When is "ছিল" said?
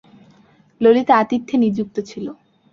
2.09-2.25